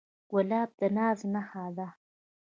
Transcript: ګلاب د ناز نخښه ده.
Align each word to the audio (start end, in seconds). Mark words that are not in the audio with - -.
ګلاب 0.31 0.69
د 0.79 0.81
ناز 0.95 1.19
نخښه 1.33 1.65
ده. 1.77 1.87